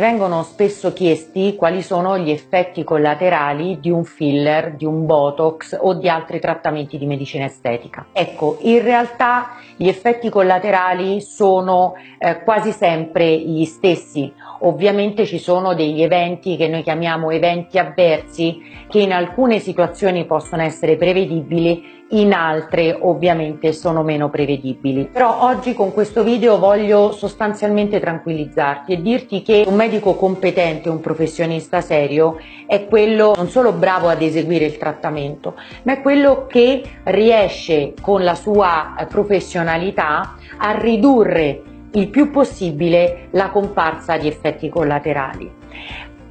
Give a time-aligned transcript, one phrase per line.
[0.00, 5.92] Vengono spesso chiesti quali sono gli effetti collaterali di un filler, di un botox o
[5.92, 8.06] di altri trattamenti di medicina estetica.
[8.10, 14.32] Ecco, in realtà gli effetti collaterali sono eh, quasi sempre gli stessi.
[14.60, 18.58] Ovviamente ci sono degli eventi che noi chiamiamo eventi avversi
[18.88, 25.08] che in alcune situazioni possono essere prevedibili in altre ovviamente sono meno prevedibili.
[25.12, 31.00] Però oggi con questo video voglio sostanzialmente tranquillizzarti e dirti che un medico competente, un
[31.00, 36.82] professionista serio è quello non solo bravo ad eseguire il trattamento, ma è quello che
[37.04, 41.62] riesce con la sua professionalità a ridurre
[41.92, 45.50] il più possibile la comparsa di effetti collaterali.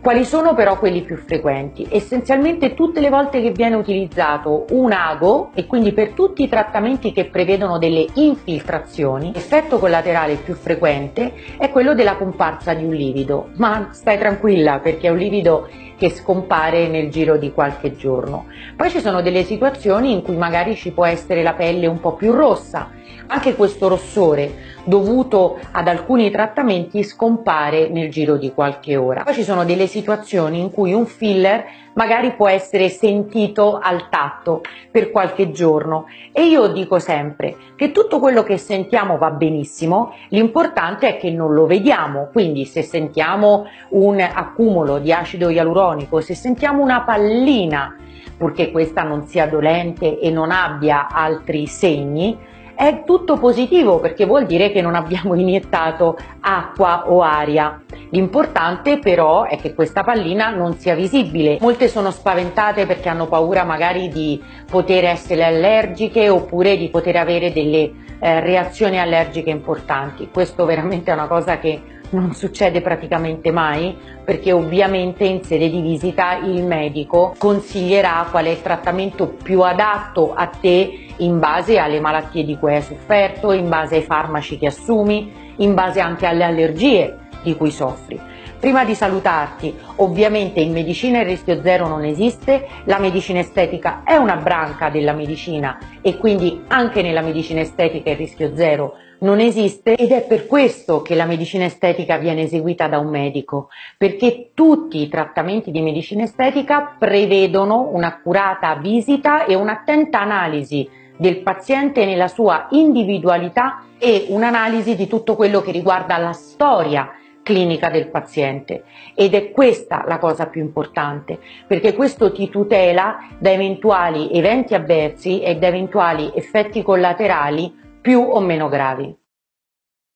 [0.02, 1.86] Quali sono però quelli più frequenti?
[1.90, 7.12] Essenzialmente tutte le volte che viene utilizzato un ago e quindi per tutti i trattamenti
[7.12, 13.50] che prevedono delle infiltrazioni, l'effetto collaterale più frequente è quello della comparsa di un livido,
[13.58, 15.68] ma stai tranquilla perché è un livido
[15.98, 18.46] che scompare nel giro di qualche giorno.
[18.78, 22.14] Poi ci sono delle situazioni in cui magari ci può essere la pelle un po'
[22.14, 22.92] più rossa,
[23.28, 29.24] anche questo rossore dovuto ad alcuni trattamenti scompare nel giro di qualche ora.
[29.24, 34.62] Poi ci sono delle situazioni in cui un filler magari può essere sentito al tatto
[34.90, 41.10] per qualche giorno e io dico sempre che tutto quello che sentiamo va benissimo, l'importante
[41.10, 46.82] è che non lo vediamo, quindi se sentiamo un accumulo di acido ialuronico, se sentiamo
[46.82, 47.98] una pallina,
[48.38, 52.38] purché questa non sia dolente e non abbia altri segni,
[52.80, 57.82] è tutto positivo perché vuol dire che non abbiamo iniettato acqua o aria.
[58.12, 61.58] L'importante però è che questa pallina non sia visibile.
[61.62, 67.54] Molte sono spaventate perché hanno paura magari di poter essere allergiche oppure di poter avere
[67.54, 70.30] delle eh, reazioni allergiche importanti.
[70.32, 75.82] Questo veramente è una cosa che non succede praticamente mai perché ovviamente in sede di
[75.82, 82.00] visita il medico consiglierà qual è il trattamento più adatto a te in base alle
[82.00, 86.44] malattie di cui hai sofferto, in base ai farmaci che assumi, in base anche alle
[86.44, 88.20] allergie di cui soffri.
[88.60, 94.16] Prima di salutarti, ovviamente in medicina il rischio zero non esiste, la medicina estetica è
[94.16, 99.96] una branca della medicina e quindi anche nella medicina estetica il rischio zero non esiste
[99.96, 105.02] ed è per questo che la medicina estetica viene eseguita da un medico, perché tutti
[105.02, 112.68] i trattamenti di medicina estetica prevedono un'accurata visita e un'attenta analisi del paziente nella sua
[112.72, 117.12] individualità e un'analisi di tutto quello che riguarda la storia
[117.44, 118.84] clinica del paziente
[119.16, 125.42] ed è questa la cosa più importante perché questo ti tutela da eventuali eventi avversi
[125.42, 129.16] e da eventuali effetti collaterali più o meno gravi.